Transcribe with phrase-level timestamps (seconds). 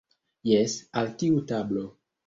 [0.51, 1.89] Jes, al tiu tablo.